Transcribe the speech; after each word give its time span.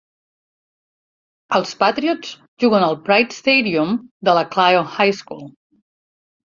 Els 1.59 1.75
Patriots 1.83 2.33
juguen 2.65 2.89
al 2.89 2.99
Pride 3.11 3.39
Stadium 3.43 3.95
de 4.31 4.37
la 4.41 4.49
Clio 4.59 4.85
High 4.91 5.19
School. 5.23 5.49